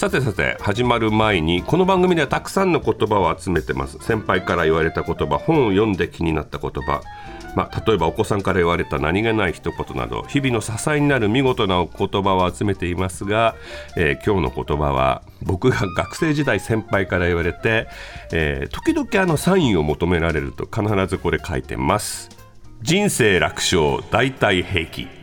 [0.00, 3.98] さてさて始まる前にこの番組ではたくさんの言葉を集めてます。
[4.00, 7.02] 先輩から言われた言葉本を読んで気になった言葉。
[7.54, 13.56] まあ、例えばお子さんから言われた何気ない一言など日々の支えになる見事な言葉を集めていますが、
[13.94, 17.86] えー、今日の言葉は僕が学生時代先輩から言われて、
[18.32, 22.30] えー、時々あのサインを求められると必ずこれ書いてます。
[22.80, 25.19] 人生楽勝大体平気。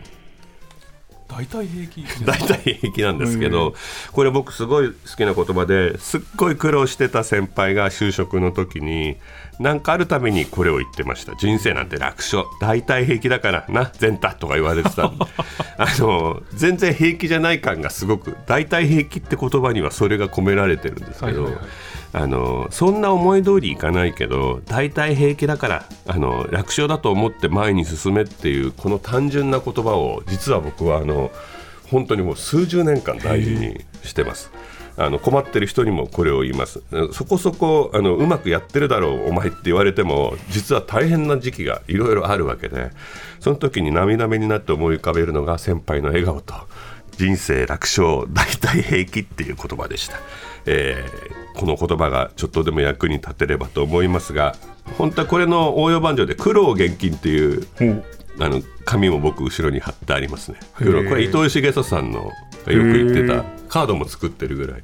[1.28, 2.06] 大体平気。
[2.26, 3.74] 大体平気なんですけど、
[4.12, 9.18] これ僕すごい好きな言葉ですっごい苦労してた先輩が就職の時に
[9.60, 11.36] 何かあるためにこれを言ってました。
[11.36, 12.46] 人生なんて楽勝。
[12.62, 15.12] 大体平気だからな全太とか言われてた
[15.78, 21.66] あの全然平気じゃない感がすごく大体平気って言葉にはそれが込められてるんですけど、はいはいはい
[22.14, 31.32] あのそんな思い通りいかないけど大体平気だからあの楽勝だと思って前に進めっていうこの単純な言葉を実は僕はあの
[31.92, 34.52] 本当にもう数十年間大事にしてます。
[35.00, 36.82] あの困ってる人にもこれを言います
[37.14, 42.90] そこそこあのうまくやってるだろうお前って言われても実は大変な時期がいろいろあるわけで
[43.40, 46.56] その時に涙目になって思い浮かべるのが先輩の笑顔と
[47.12, 50.18] 人生楽勝大体平気っていう言葉でした。
[50.66, 54.56] えー、この言葉がちょっとでも役に立てればと思いますが
[54.98, 57.68] 本当はこれの応用バンジョで「苦労現金」っていう、
[58.40, 60.60] あの紙も僕後ろに貼ってありますね。
[60.76, 62.32] これ伊藤重里さんのよ
[62.66, 64.82] く言ってたカードも作ってるぐらい。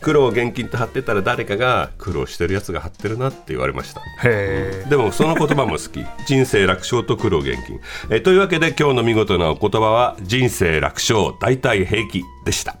[0.00, 4.02] 苦労現金って貼ってたら誰かが苦労してるやつが貼ってるなって言われました。
[4.28, 6.04] でもその言葉も好き。
[6.26, 12.76] 人生楽勝と苦労現金えというわけで今日の見事なお言葉は人生楽勝大体平気でした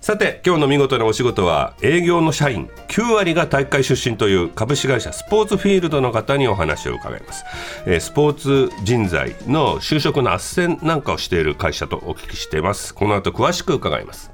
[0.00, 7.44] さて今日の見事なお仕事は営業の社員9割が大会出身という株式会社スポーツフィールドの方にお話を伺います、
[7.84, 12.94] えー、スポーツ人材の就職の斡旋なんかをしている会社とお聞きしています。
[12.94, 14.30] この後詳しく伺います。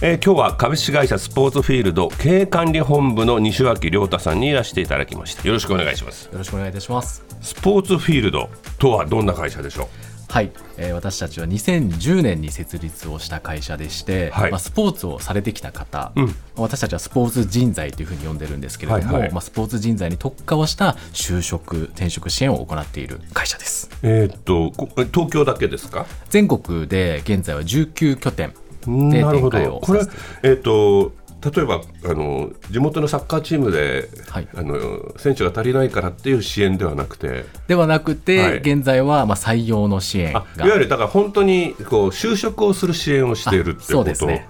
[0.00, 5.46] えー、今日は株式会社スポーツフィールド経営管理本部の西脇亮太さんにいらしていただきました。
[5.46, 6.26] よろしくお願いします。
[6.26, 7.24] よろしくお願いいたします。
[7.40, 8.48] スポーツフィールド
[8.78, 10.03] とはどんな会社でしょう？
[10.34, 23.88] はい、えー、私たちは2010年に設立をした会社でして、はい、まあ、スポーツをされてきた方、うん、私たちはスポーツ人材というふうに呼んでるんですけれども、はいはい、まあ、スポーツ人材に特化をした就職転職支援を行っている会社です。
[24.02, 24.72] えー、っと
[25.12, 26.04] 東京だけですか？
[26.30, 28.52] 全国で現在は19拠点
[28.86, 30.00] で展開をこれ、
[30.42, 31.12] えー、っと
[31.44, 37.44] 例えばあの地元のサッカーチームで、はい、あの選手が足りないからっていう支援ではなくて。
[37.68, 40.44] ではなくて、はい、現在はまあ採用の支援が。
[40.56, 44.04] いわゆるだから本当にこう就職をする支援をしているってこと。
[44.04, 44.48] ですね。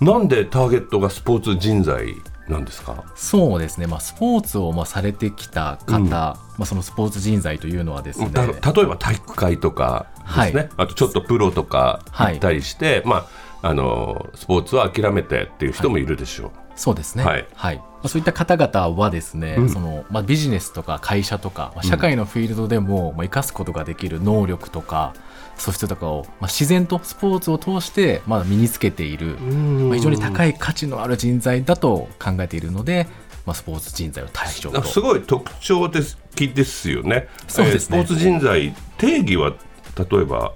[0.00, 2.16] なんでターゲットがスポーツ人材
[2.48, 3.04] なんですか？
[3.14, 8.30] そうですね、まあ、スポーツをまあされてきた方、うん、まあ、そのスポーツ人材というのはですね。
[8.34, 8.42] 例
[8.82, 13.26] えば体育会とかですね、はい、あとちょっとプロとか行ったりして、はい、まあ
[13.64, 16.46] あのスポーツは諦めてっていう人もいるでしょう。
[16.48, 25.14] はい、そうですね、はい、はい、まあ、そういった方々はですね、うん、そのまあ、ビジネスとか会社とか、まあ、社会のフィールドでも、まあ、生かすことができる能力とか
[25.56, 33.06] 素質とかを、まあ、自然とスポーツを通して、まあ、身につけている、まあ、非常に高い価値のある人材だと考えているので、
[33.46, 34.82] まあ、スポーツ人材を対象と。
[34.82, 37.28] すごい特徴的ですよね。
[37.48, 39.54] そうですね、えー、スポーツ人材定義は
[39.96, 40.52] 例えば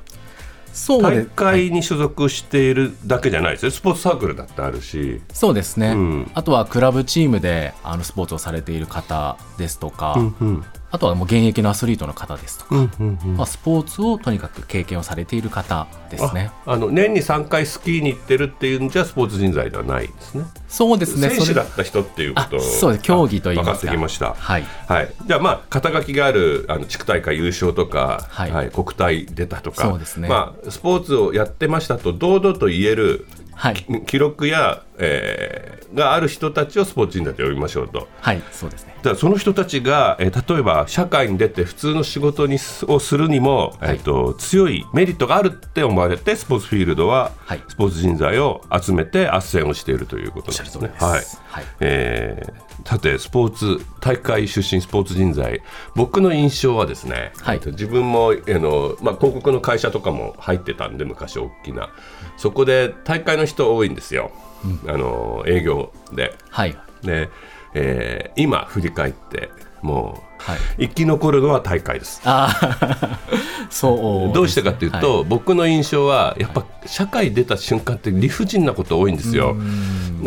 [0.79, 5.21] そう大会に所属しているだけじゃないですよ、スポーツサークルだってあるし。
[5.33, 16.51] そうですね、うん、あとはクラブチームであのスポーツをされている方ですとか、うんうん、あとはもう現役のアスリートの方ですとか、うんうんうん、まあ、スポーツをとにかく経験をされている方ですね。
[16.67, 20.45] あの年に3回スキーに行ってるっていうんじゃスポーツ人材ではないですね。
[20.69, 21.31] そうですね。
[21.31, 23.05] 選手だった人っていうことそうです。
[23.05, 23.73] 競技といいますか。
[23.73, 24.35] 分かってきました。
[24.35, 29.83] はい、はい、じゃあまあ肩書きがあるあの地区大会優勝とか、はい、はい、国体出たとか。
[29.83, 33.27] そうですね、まあ、スポーツをやってましたと堂々と言える
[33.59, 38.09] はい、記録や、えー、がある人たちをスポーツ人だと呼びましょうと。
[38.21, 38.97] はいそうですね。
[39.03, 50.93] だその人たちが、えー、例えば社会に出て普通の仕事にをするにも、はい、えーと、強いメリットがあるって思われてスポーツフィールドは、はい、スポーツ人材を集めて斡旋をしているということなんですね。
[50.99, 55.63] はい、はい、えー、さてスポーツ大会出身スポーツ人材。
[55.95, 61.91] 僕の印象はですね、はい、自分も、えーのまあ、広告の会社とかも入ってたんで昔大きな。
[62.37, 64.48] そこで大会の人多いんですよ、うん、
[64.87, 66.35] あの営業で。
[66.51, 66.77] はい。
[67.03, 67.29] で
[67.75, 69.51] えー今振り返って
[69.83, 70.89] もう、はい。
[70.89, 72.21] 生き残るのは大会です。
[72.25, 73.19] ああ
[73.71, 79.57] そうどうしてかっていうと、はい僕の印象はやっぱ社会出た瞬間って理不尽なこと多いんですよ。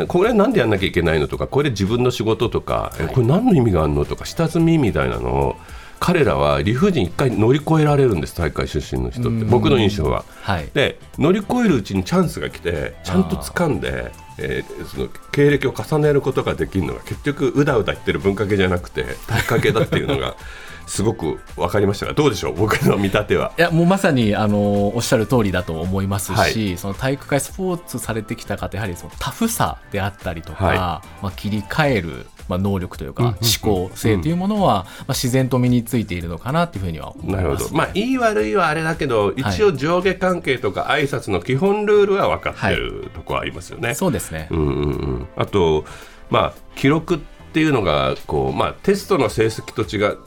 [0.07, 5.55] これなんでやんなきゃいけないのとかこれ自分の仕事とか、えこれ何の意味があるのとか下積みみたいなのを
[5.99, 9.45] 彼らは理不尽一回乗り越えられるんです大会出身の人って。
[9.45, 10.23] 僕の印象は。
[10.41, 10.69] はい。
[10.73, 20.35] で乗り越えるうちにチャンスが来てちゃんと掴んで、えーその経歴を重ねることができるのが結局うだうだ言ってる文化系じゃなくて体育系だっていうのが
[20.87, 22.07] すごく分かりました。
[22.07, 22.53] がどうでしょう？
[22.55, 23.53] 僕の見立ては。
[23.57, 26.77] いやもうまさにあのおっしゃる通りだと思いますし、はい。
[26.77, 30.77] その体育会スポーツされてきた方やはりそのタフさであったりとか、はい。
[30.77, 43.93] まあ、切り替える、まあ、能力というか思考性というものは、まあ、自然と身についているのかなというふうには思います、なるほど、まあ、いい悪いはあれだけど、一応上下関係とか挨拶の基本ルールは分かってるとこはありますよね。
[43.93, 44.91] そうですね、うんうんう
[45.23, 45.85] ん、あと、
[46.29, 47.19] まあ、記録っ
[47.53, 50.17] ていうのがこう、まあ、テストの成績と違う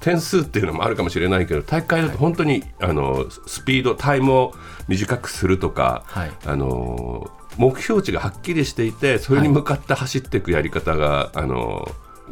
[0.00, 4.54] 点数っていうのもあるかもしれないけど大会だと本当に、あのスピードタイムを
[4.86, 6.32] 短くするとか、はい。
[6.46, 11.86] あの目標値がはっきりしていてそれに向かって走っていくやり方が、あの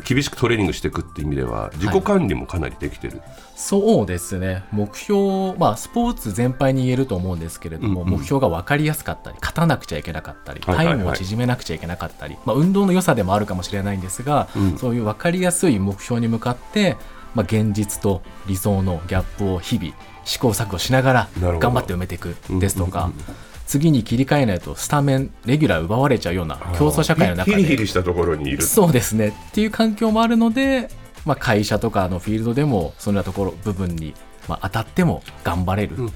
[0.04, 3.22] 厳しくトレーニングしていくっていう意味では自己管理もかなりできてる、
[3.54, 4.64] そうですね。
[4.70, 8.18] 目標、まあ、スポーツ全般に言えると思うんですけれども、うんうん。
[8.18, 10.96] 目標が分かりやすかったり勝たなくちゃいけなかったりはいはいはい。
[10.96, 14.78] タイムを縮めなくちゃいけなかったり、まあ、運動の良さでもあるかもしれないんですが、うん。
[14.78, 16.96] そういう分かりやすい目標に向かって、
[17.34, 19.94] まあ、現実と理想のギャップを日々
[20.24, 23.24] 試行錯誤しながら頑張って埋めていくですとか、うんうんうん
[23.66, 28.62] 次に切り替えないとスタメンレギュラー奪われちゃうような競争社会の中でヒリヒリしたところにいる。
[28.62, 29.28] そうですね。
[29.28, 30.88] っていう環境もあるので、
[31.24, 34.14] まあ、会社とかのフィールドでもそんなところ部分に、
[34.46, 36.10] まあ、当たっても頑張れるうんうん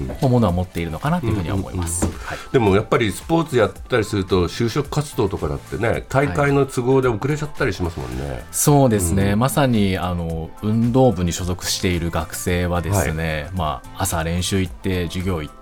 [0.00, 0.30] うんうん。
[0.32, 2.06] ものは持っているのかなというふうには思います。
[2.06, 2.38] はい。
[2.52, 8.42] でもやっぱりスポーツやったりすると就職活動とかだってね大会の都合で遅れちゃったりしますもんね。
[8.50, 15.57] そうですね、まさにあの運動部に所属している学生はですね、まあ、朝練習行って授業行って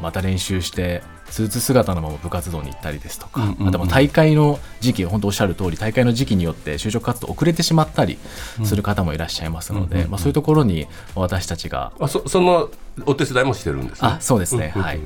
[0.00, 8.18] また練習してスーツ姿のまま部活動に行ったりですとか、あとは大会の時期本当おっしゃる通り大会の時期によって就職活動遅れてしまったり
[8.64, 12.70] する方もいらっしゃいますので、まあ、そういうところに私たちがあそその
[13.04, 14.08] お手伝いもしてるんですね？
[14.08, 15.00] あそうですね、はい。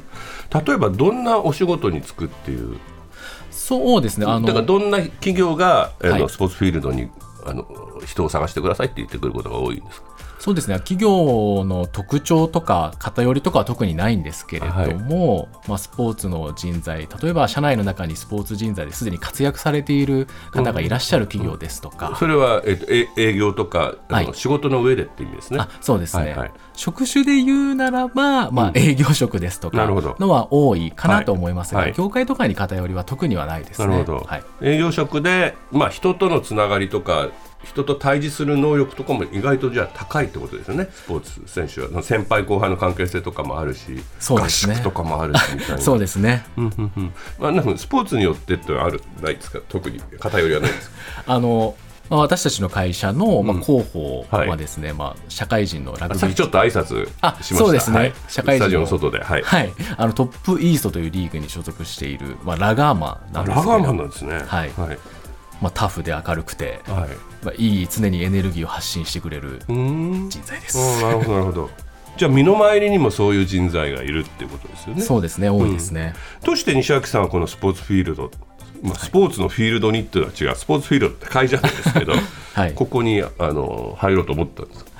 [0.66, 2.78] 例えばどんなお仕事に就くっていう？
[3.50, 6.28] そうですねあのだからどんな企業があの、はい。
[6.28, 7.10] スポーツフィールドに
[7.44, 7.66] あの
[8.06, 10.11] 人を探してくださいって言ってくることが多いんですか？
[10.42, 10.74] そうですね。
[10.80, 24.30] 企業の特徴とか偏りとかは特にないんですけれども、まあ、スポーツの人材例えば社内の中にスポーツ人材ですでに活躍されている方がいらっしゃる企業ですとか、それは、えっと、え営業とかはい。
[24.34, 25.60] 仕事の上でって意味ですね。
[25.60, 26.52] あそうですね、はいはい。
[26.74, 31.90] 職種で言うならば、まあ、営業職ですとかのは多いかなと思いますが、はい。
[31.90, 31.96] はい。
[31.96, 33.86] 業界とかに偏りは特にはないですね。
[33.86, 34.44] なるほど、はい。
[34.60, 37.28] 営業職で、まあ、人とのつながりとか
[37.64, 40.88] 人と対峙する能力とかも意外とじゃあ高いってことですよね。
[40.92, 42.02] スポーツ選手は。
[42.02, 44.74] 先輩後輩の関係性とかもあるし、合そうですね。
[44.76, 45.78] 宿とかもあるしみたいな。
[45.78, 46.44] そうですね。
[46.56, 47.12] うんうんうん。
[47.38, 49.60] まあ、なんかスポーツによってってあるないですか？
[49.68, 50.96] 特に偏りはないですか？
[51.34, 51.74] あの、
[52.10, 56.20] まあ、私たちの会社の、まあ、うん広報はいはですね、まあ、社会人のラグビー。
[56.20, 57.56] さっきちょっと挨拶あしました。
[57.56, 57.98] そうですね。
[57.98, 58.12] はい。
[58.28, 58.66] 社会人の。
[58.66, 59.22] スタジオの外で。
[59.22, 64.34] はい、はい、あのトップイーストというリーグに所属している、まあ、ラガーマンなんですけれどラガーマンなんですね。
[64.34, 64.70] はい。
[64.76, 64.98] はい
[65.62, 67.44] まあ、タフで明るくて、はい。
[67.44, 71.02] まあ、いい常にエネルギーを発信してくれる人材です。
[71.02, 71.70] なるほどなるほど。
[72.16, 75.00] じゃあ身の回りにもそういう人材がいるっていうことですよね。
[75.02, 78.30] そうですね多いですね、どうして西脇さんはこのスポーツフィールド、
[78.82, 80.56] まあ、スポーツのフィールドにっていうのは違う。
[80.56, 82.12] スポーツフィールドって会社なんですけど、
[82.54, 82.74] はい。
[82.74, 84.90] ここにあの入ろうと思ったんですか？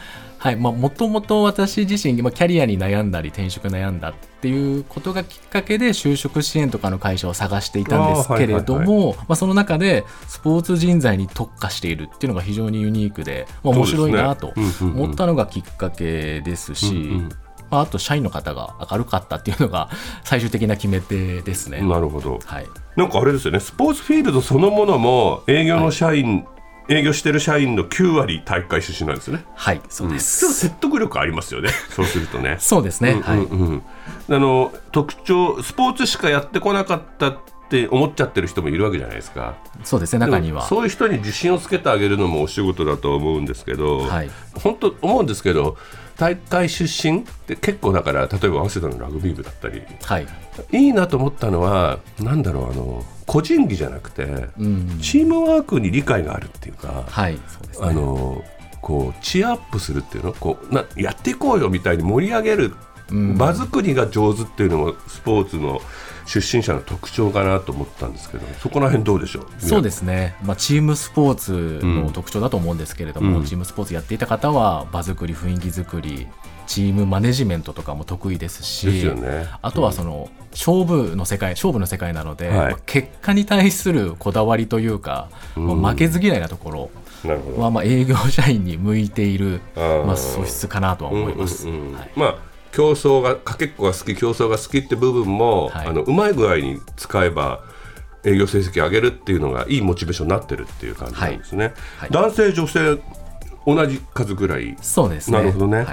[0.42, 17.22] はいまあ、もともと私自身、まあ、キャリアに悩んだり転職悩んだっていうことがきっかけで就職支援とかの会社を探していたんですけれどあーはいもまあその中でスポーツ人材に特化しているっていうのが非常にユニークで、まあ、面白いなと思ったのがきっかけですし、
[17.70, 19.90] まあ、あと社員の方が明るかったっていうのが
[20.25, 21.80] 最終的な決め手ですね。
[21.82, 22.40] なるほど。
[22.44, 22.66] はい。
[22.96, 23.61] なんかあれですよね。
[23.61, 26.44] スポーツフィールドそのものも営業の社員、
[26.92, 30.52] 営業してる社員の9割体育会出身なんですよねはい、そうでちょっとす。
[30.54, 33.20] 説得力ありますよねそうするとねそうですね。
[33.22, 33.38] はい。
[33.38, 33.82] うんうん
[34.28, 40.20] あの特徴スポーツしかやってこなかったって思っちゃってる人もいるわけじゃないですかそうですね。
[40.20, 40.62] 中には。
[40.62, 44.30] そういう人に自信をつけてあげるのもお仕事だと思うんですけど、はい
[44.62, 45.76] 本当思うんですけど
[46.18, 50.26] 大会出身って結構だから例えば早稲田のラグビー部だったりはい。
[50.72, 54.24] いいなと思ったのはなんだろうあの個人技じゃなくて、
[54.58, 54.98] うん。
[55.00, 57.34] チームワークに理解があるっていうか、はい。
[57.34, 57.40] ね。
[57.80, 58.44] あの
[58.80, 65.82] こうチアアップするっていうのこうなやっていこうよみたいに盛り上げる、うん場作りが上手っていうのもスポーツの
[66.24, 69.46] 出身者の特徴かなと思ったんですけどそこら辺どうでしょう？
[69.58, 76.26] そうですね、まあ、チームスポーツの特徴だと思うんですけれども、うん、チームスポーツやっていた方は場作り雰囲気作り
[76.66, 86.90] チームマネジメントとかも得意ですし、ね、あとはその、勝負の世界勝負の世界なので、はい、結果に対するこだわりというか、うん、負けず嫌いなところ
[87.57, 91.66] はまあ営業社員に向いているまあ素質かなとは思います。
[92.16, 92.38] まあ
[92.73, 97.61] 競争がかけっこが好き競争が好きって部分も、はい、あのうまい具合に使えば
[98.25, 101.64] 営業成績上げるっていうのがいいモチベーションになってるっていう感じなんですね。
[101.64, 101.75] はい。
[101.75, 102.99] はい、男性女性
[103.66, 104.76] 同じ数ぐらい。
[104.81, 105.38] そうですね。
[105.38, 105.87] なるほどね。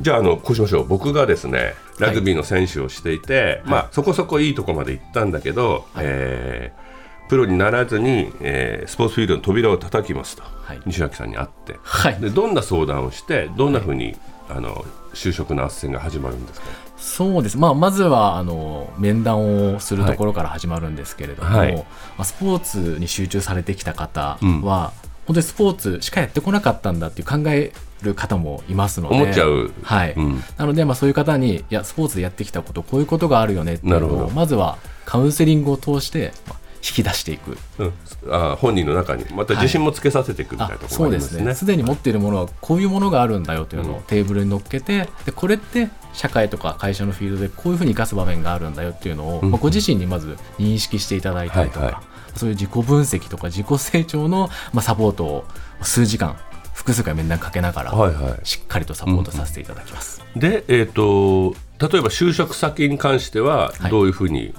[0.00, 0.86] じゃああのこうしましょう。
[0.86, 6.90] 僕がですねラグビーの選手をしていて、まあそこそこいいとこまで行ったんだけど、はい、えー
[7.30, 14.16] プロにならずに、えー、スポーツフィールドの扉を叩きますと、はい、西脇さんに会って、はい、でどんな相談をしてどんなふうに、はい、
[14.48, 16.66] あの就職の斡旋が始まるんですか？
[16.96, 21.84] そうです、まあ、まずはあの面談をするところから始まるんですけれども、はい、ま
[22.18, 27.72] あ、スポーツに集中されてきた方は、うん、本当にスポーツしかやってこなかったんだっていう考え
[28.02, 29.14] る方もいますので。
[29.14, 37.92] 思っちゃう、はい、うん、なので、まあ、そういう方にいやスポーツでやってきたことこういうことがあるよねっていうのをまずはカウンセリングを通して、まあ、引き出していく、うん、
[38.30, 55.44] あ本人の中にまた自信もつけさせていくみたいなところがありますね,、はい、すでに持っているものはこういうものがあるんだよというのをテーブルに乗っけてでこれって社会とか会社のフィールドでこういうふうに生かす場面があるんだよっていうのを、まあ、ご自身にまず認識していただいたりとか、はいはい、そういう自己分析とか自己成長の、まあ、サポートを
[55.82, 56.36] 数時間
[56.72, 60.24] 複数回面談かけながら、はいはい、しっかりとサポートさせていただきます。
[60.34, 64.54] で、えーと、例えば就職先に関してはどういうふうに、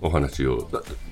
[0.00, 0.68] お話を？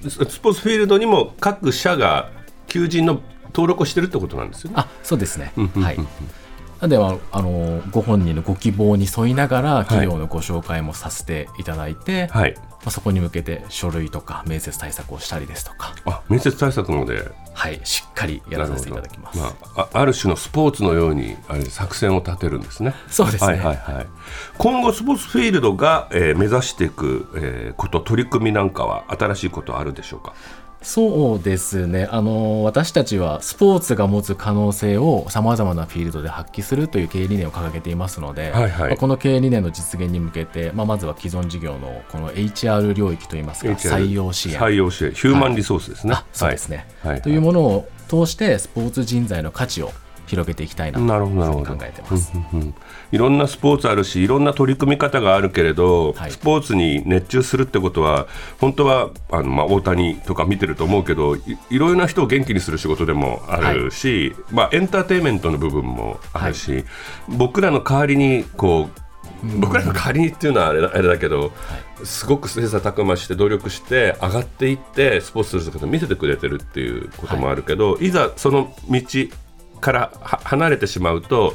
[0.09, 2.30] スポーツフィールドにも各社が
[2.66, 4.76] 求人の登録をしてるってことなんですよね。
[4.78, 6.88] あそうですね、はい。
[6.88, 15.94] ではあのご本人のご希望に沿いながら企業のご紹介もさせていただいて、はい、まあ、そこに向けて書類とか面接対策をしたりですとか。
[16.04, 17.30] あ面接対策まで。
[17.56, 22.94] はいしっかりやらせていただきます、まあ、ある種のスポーツのようにあれ作戦を立てるんですね。
[23.08, 24.06] そうですね、はいはいはい、
[24.58, 30.34] 今後スポーツフィールドが、えー、目指していく、えー、こと取り組みなんかは新しいことあるでしょうか？
[30.84, 32.06] そうですね。
[32.10, 44.60] あの私たちはスポーツが持つ可能性をさまざまなフィールドで発揮するという経営理念を掲げていますので、はいはい、まあ、この経営理念の実現に向けて、まあ、まずは既存事業のこの HR 領域といいますか採用支援。
[44.60, 45.12] 採用支援。
[45.12, 47.12] ヒューマンリソースですね、はい、そうですね、はい。
[47.12, 49.90] はい、というものを通してスポーツ人材の価値を
[50.26, 52.75] 広げていきたいなと考えてます、うんうん、
[53.12, 58.26] いろんなスポーツあるしいろんな取り組み方があるけれど、はい、スポーツに熱中するってことは
[58.61, 61.40] 本当はあの、まあ、大谷とか見てると思うけどい
[61.71, 66.85] いろいろな人を元気にする仕事でもあるし、はい、まあ、エンターテインメントの部分もあるし、はい、
[67.28, 69.04] 僕らの代わりにこう
[69.61, 71.52] 僕らの代わりにっていうのはあれあれだけど、
[72.02, 79.00] すごく切磋琢磨して努力して上がっていってスポーツする姿を見せてくれてるっていうこともあるけど、いざその道
[79.84, 81.54] から離れてしまうと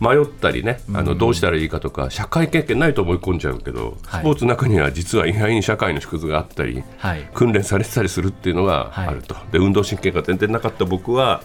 [0.00, 6.82] 迷ったりねあのどうしたらいいかとか社会経験ないと思い込んじゃうけど、スポーツの中には実は意外に社会の縮図があったり、
[7.34, 11.42] 訓練されてたりするっていうのがあると、で運動神経が全然なかった僕は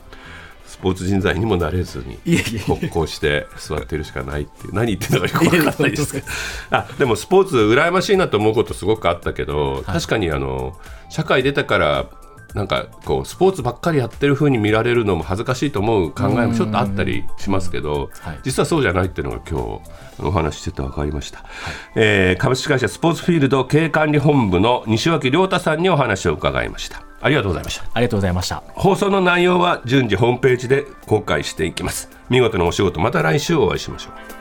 [0.65, 2.17] スポーツ人材にもなれずに
[2.65, 4.73] 国交して座ってるしかないっていう。
[4.73, 6.13] 何言ってるのかよく分かんないです。
[6.13, 6.25] けど
[6.71, 12.09] あでもスポーツ羨ましいなと思うことすごくあったけど、確かにあの社会出たから
[12.53, 19.81] なんかこうスポーツばっかりやってる風に見られるのも恥ずかしいと思う考えもちょっとあったりしますけど、はい、実はそうじゃないっていうのが今
[20.20, 21.48] 日お話ししてて分かりました、はい、
[21.96, 27.03] えー、株式会社スポーツフィールド経営管理本部の西脇亮太さんにお話を伺いました。
[27.24, 27.86] ありがとうございました。
[27.93, 28.63] ありがとうございました。
[28.70, 32.10] 放送の内容は順次ホームページで公開していきます。
[32.29, 34.40] 見事なお仕事また来週お会いしましょう